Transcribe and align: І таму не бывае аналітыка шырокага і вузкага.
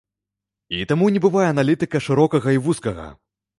І 0.77 0.79
таму 0.91 1.09
не 1.17 1.21
бывае 1.27 1.45
аналітыка 1.53 2.03
шырокага 2.09 2.49
і 2.59 2.63
вузкага. 2.67 3.09